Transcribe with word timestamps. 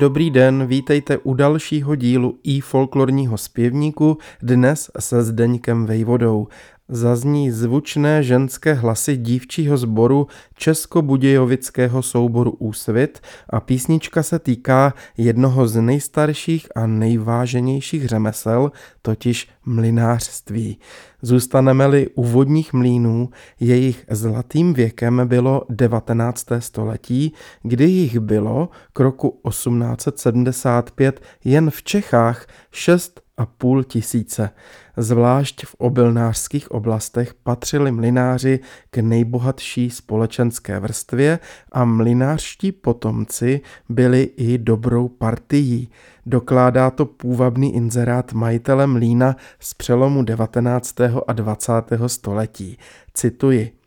Dobrý 0.00 0.30
den, 0.30 0.66
vítejte 0.66 1.18
u 1.18 1.34
dalšího 1.34 1.94
dílu 1.94 2.38
i 2.42 2.60
folklorního 2.60 3.38
zpěvníku, 3.38 4.18
dnes 4.42 4.90
se 4.98 5.22
Zdeňkem 5.22 5.86
Vejvodou. 5.86 6.48
Zazní 6.90 7.50
zvučné 7.50 8.22
ženské 8.22 8.74
hlasy 8.74 9.16
dívčího 9.16 9.76
sboru 9.76 10.26
Českobudějovického 10.54 12.02
souboru 12.02 12.50
Úsvit 12.50 13.20
a 13.50 13.60
písnička 13.60 14.22
se 14.22 14.38
týká 14.38 14.94
jednoho 15.16 15.68
z 15.68 15.80
nejstarších 15.80 16.68
a 16.76 16.86
nejváženějších 16.86 18.06
řemesel, 18.06 18.72
totiž 19.02 19.48
mlinářství. 19.66 20.78
Zůstaneme-li 21.22 22.08
u 22.14 22.24
vodních 22.24 22.72
mlínů, 22.72 23.28
jejich 23.60 24.04
zlatým 24.10 24.74
věkem 24.74 25.22
bylo 25.24 25.62
19. 25.68 26.46
století, 26.58 27.32
kdy 27.62 27.84
jich 27.84 28.18
bylo 28.18 28.68
k 28.92 29.00
roku 29.00 29.40
1875 29.48 31.20
jen 31.44 31.70
v 31.70 31.82
Čechách 31.82 32.46
6 32.72 33.27
a 33.38 33.46
půl 33.46 33.84
tisíce. 33.84 34.50
Zvlášť 34.96 35.66
v 35.66 35.74
obilnářských 35.78 36.70
oblastech 36.70 37.34
patřili 37.34 37.92
mlináři 37.92 38.60
k 38.90 38.98
nejbohatší 38.98 39.90
společenské 39.90 40.80
vrstvě 40.80 41.38
a 41.72 41.84
mlinářští 41.84 42.72
potomci 42.72 43.60
byli 43.88 44.22
i 44.36 44.58
dobrou 44.58 45.08
partií. 45.08 45.90
Dokládá 46.26 46.90
to 46.90 47.06
půvabný 47.06 47.74
inzerát 47.74 48.32
majitele 48.32 48.86
mlína 48.86 49.36
z 49.60 49.74
přelomu 49.74 50.22
19. 50.22 50.94
a 51.26 51.32
20. 51.32 51.72
století. 52.06 52.78
Cituji 53.14 53.77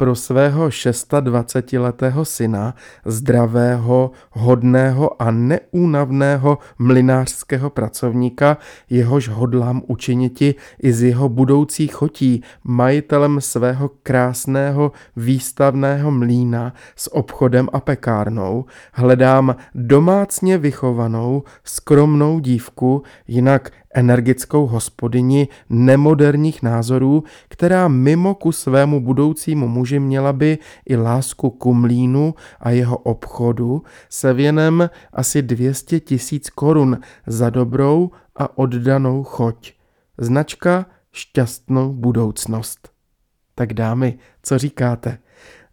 pro 0.00 0.14
svého 0.14 0.68
26-letého 0.68 2.24
syna, 2.24 2.74
zdravého, 3.04 4.10
hodného 4.30 5.22
a 5.22 5.30
neúnavného 5.30 6.58
mlinářského 6.78 7.70
pracovníka, 7.70 8.56
jehož 8.90 9.28
hodlám 9.28 9.82
učiniti 9.86 10.54
i 10.82 10.92
z 10.92 11.02
jeho 11.02 11.28
budoucí 11.28 11.88
chotí 11.88 12.42
majitelem 12.64 13.40
svého 13.40 13.90
krásného 14.02 14.92
výstavného 15.16 16.10
mlína 16.10 16.72
s 16.96 17.14
obchodem 17.14 17.68
a 17.72 17.80
pekárnou, 17.80 18.64
hledám 18.92 19.56
domácně 19.74 20.58
vychovanou, 20.58 21.42
skromnou 21.64 22.38
dívku, 22.38 23.02
jinak 23.28 23.70
energickou 23.94 24.66
hospodyni 24.66 25.48
nemoderních 25.70 26.62
názorů, 26.62 27.24
která 27.48 27.88
mimo 27.88 28.34
ku 28.34 28.52
svému 28.52 29.00
budoucímu 29.00 29.68
muži 29.68 29.98
měla 29.98 30.32
by 30.32 30.58
i 30.88 30.96
lásku 30.96 31.50
ku 31.50 31.74
mlínu 31.74 32.34
a 32.60 32.70
jeho 32.70 32.96
obchodu 32.98 33.82
se 34.08 34.32
věnem 34.32 34.90
asi 35.12 35.42
200 35.42 36.00
tisíc 36.00 36.50
korun 36.50 36.98
za 37.26 37.50
dobrou 37.50 38.10
a 38.36 38.58
oddanou 38.58 39.24
choť. 39.24 39.72
Značka 40.18 40.86
šťastnou 41.12 41.92
budoucnost. 41.92 42.90
Tak 43.54 43.74
dámy, 43.74 44.18
co 44.42 44.58
říkáte? 44.58 45.18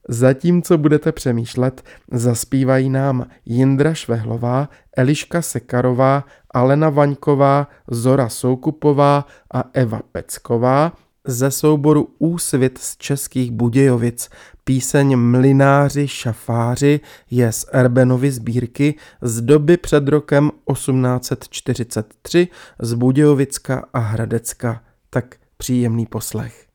Zatímco 0.08 0.78
budete 0.78 1.12
přemýšlet, 1.12 1.84
zaspívají 2.12 2.90
nám 2.90 3.26
Jindra 3.46 3.94
Švehlová, 3.94 4.70
Eliška 4.98 5.42
Sekarová, 5.42 6.24
Alena 6.52 6.90
Vaňková, 6.90 7.68
Zora 7.88 8.30
Soukupová 8.30 9.26
a 9.54 9.64
Eva 9.74 10.02
Pecková 10.12 10.94
ze 11.28 11.52
souboru 11.52 12.08
Úsvit 12.20 12.78
z 12.78 12.98
Českých 12.98 13.52
Budějovic. 13.52 14.30
Píseň 14.64 15.18
Mlináři 15.18 16.08
šafáři 16.08 17.00
je 17.32 17.52
z 17.52 17.66
Erbenovy 17.72 18.32
sbírky 18.32 18.96
z 19.22 19.42
doby 19.42 19.78
před 19.78 20.08
rokem 20.08 20.52
1843 20.74 22.48
z 22.80 22.94
Budějovicka 22.94 23.86
a 23.94 24.00
Hradecka. 24.00 24.82
Tak 25.10 25.36
příjemný 25.58 26.06
poslech. 26.06 26.67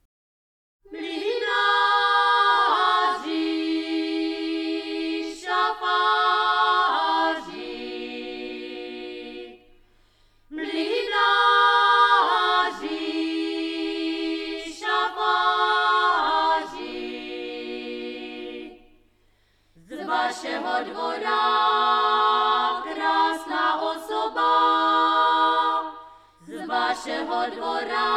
Z 26.93 26.95
vašeho 26.95 27.51
dvora 27.57 28.09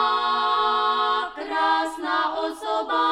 krásná 1.36 2.36
osoba. 2.40 3.05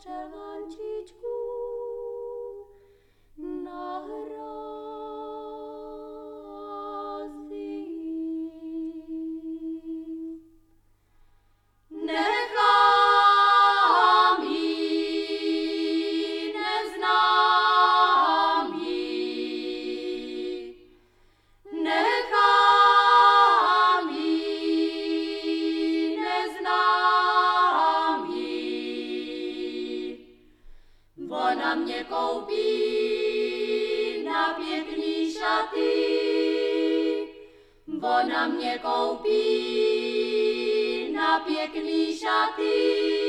Postřelančičku, 0.00 1.39
ona 38.20 38.48
mě 38.48 38.78
koupí 38.78 39.32
na 41.14 41.40
pěkný 41.40 42.18
šaty. 42.18 43.20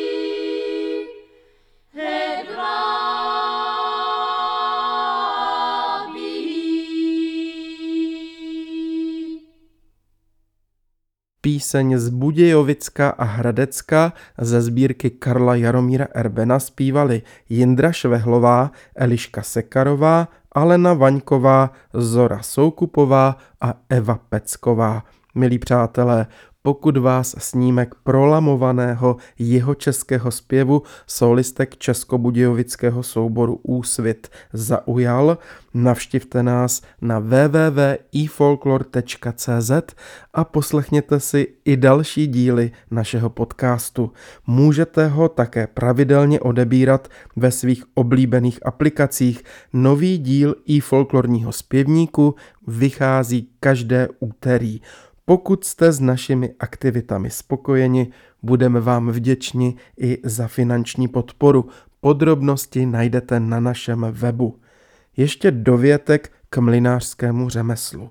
Píseň 11.44 11.98
z 11.98 12.10
Budějovicka 12.10 13.10
a 13.10 13.24
Hradecka 13.24 14.14
ze 14.38 14.62
sbírky 14.62 15.10
Karla 15.10 15.56
Jaromíra 15.56 16.08
Erbena 16.14 16.60
zpívali 16.60 17.22
Jindra 17.50 17.92
Švehlová, 17.92 18.72
Eliška 18.96 19.44
Sekarová, 19.44 20.28
Alena 20.52 20.94
Vaňková, 20.94 21.72
Zora 21.94 22.42
Soukupová 22.42 23.38
a 23.62 23.74
Eva 23.90 24.20
Pecková. 24.30 25.04
Milí 25.36 25.60
přátelé, 25.60 26.28
pokud 26.62 26.98
vás 26.98 27.36
snímek 27.38 27.96
prolamovaného 28.04 29.18
jeho 29.40 29.76
českého 29.76 30.32
zpěvu 30.32 30.82
solistek 31.08 31.78
Českobudějovického 31.78 33.04
souboru 33.04 33.60
Úsvit 33.64 34.30
zaujal, 34.54 35.38
navštivte 35.74 36.44
nás 36.44 36.82
na 37.02 37.20
www.ifolklor.cz 37.20 39.72
a 40.34 40.44
poslechněte 40.44 41.20
si 41.20 41.48
i 41.66 41.78
další 41.78 42.28
díly 42.28 42.72
našeho 42.92 43.30
podcastu. 43.30 44.12
Můžete 44.48 45.08
ho 45.08 45.30
také 45.30 45.68
pravidelně 45.68 46.40
odebírat 46.40 47.08
ve 47.36 47.52
svých 47.52 47.84
oblíbených 47.94 48.66
aplikacích. 48.66 49.44
Nový 49.74 50.18
díl 50.18 50.56
i 50.66 50.80
folklorního 50.80 51.52
zpěvníku 51.52 52.36
vychází 52.68 53.50
každé 53.60 54.08
úterý. 54.20 54.80
Pokud 55.26 55.66
jste 55.66 55.92
s 55.92 56.00
našimi 56.00 56.54
aktivitami 56.60 57.30
spokojeni, 57.30 58.12
budeme 58.44 58.80
vám 58.80 59.10
vděční 59.10 59.78
i 59.98 60.18
za 60.24 60.48
finanční 60.48 61.08
podporu. 61.08 61.70
Podrobnosti 62.02 62.86
najdete 62.86 63.40
na 63.40 63.60
našem 63.60 64.08
webu. 64.12 64.60
Ještě 65.18 65.52
dovětek 65.52 66.32
k 66.50 66.58
mlinářskému 66.58 67.50
řemeslu. 67.50 68.10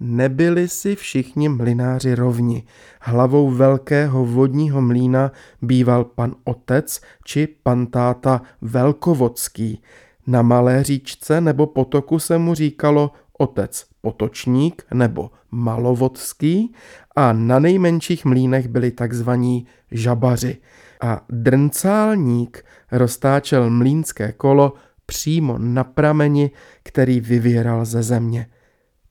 Nebyli 0.00 0.68
si 0.68 0.96
všichni 0.96 1.48
mlináři 1.48 2.14
rovni. 2.14 2.64
Hlavou 3.00 3.50
velkého 3.50 4.26
vodního 4.26 4.82
mlína 4.82 5.32
býval 5.62 6.04
pan 6.04 6.34
otec 6.44 7.00
či 7.24 7.48
pan 7.62 7.86
táta 7.86 8.42
Velkovodský. 8.60 9.82
Na 10.26 10.42
malé 10.42 10.84
říčce 10.84 11.40
nebo 11.40 11.66
potoku 11.66 12.18
se 12.18 12.38
mu 12.38 12.54
říkalo 12.54 13.10
otec 13.40 13.84
potočník 14.00 14.82
nebo 14.94 15.30
malovodský 15.50 16.74
a 17.16 17.32
na 17.32 17.58
nejmenších 17.58 18.24
mlínech 18.24 18.68
byli 18.68 18.90
takzvaní 18.90 19.66
žabaři. 19.90 20.56
A 21.00 21.24
drncálník 21.28 22.64
roztáčel 22.92 23.70
mlínské 23.70 24.32
kolo 24.32 24.72
přímo 25.06 25.58
na 25.58 25.84
prameni, 25.84 26.50
který 26.82 27.20
vyvěral 27.20 27.84
ze 27.84 28.02
země. 28.02 28.46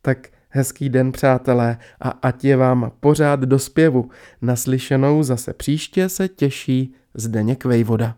Tak 0.02 0.28
hezký 0.50 0.90
den, 0.90 1.12
přátelé, 1.12 1.78
a 2.02 2.10
ať 2.10 2.44
je 2.44 2.58
vám 2.58 2.92
pořád 3.00 3.40
do 3.40 3.60
zpěvu. 3.60 4.10
Naslyšenou 4.42 5.24
zase 5.24 5.54
příště 5.54 6.10
se 6.10 6.28
těší 6.28 6.94
Zdeněk 7.14 7.66
Vejvoda. 7.66 8.16